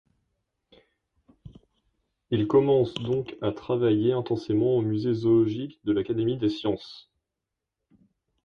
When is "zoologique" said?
5.13-5.79